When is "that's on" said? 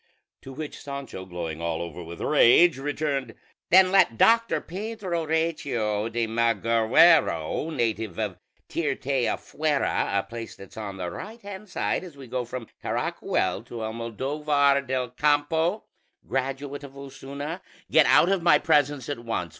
10.55-10.97